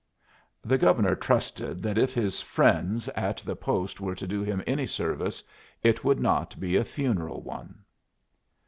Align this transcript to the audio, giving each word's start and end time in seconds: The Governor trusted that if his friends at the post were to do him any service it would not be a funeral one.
The 0.63 0.79
Governor 0.79 1.13
trusted 1.15 1.83
that 1.83 1.95
if 1.99 2.11
his 2.11 2.41
friends 2.41 3.07
at 3.09 3.37
the 3.37 3.55
post 3.55 4.01
were 4.01 4.15
to 4.15 4.25
do 4.25 4.41
him 4.41 4.63
any 4.65 4.87
service 4.87 5.43
it 5.83 6.03
would 6.03 6.19
not 6.19 6.59
be 6.59 6.75
a 6.75 6.83
funeral 6.83 7.43
one. 7.43 7.83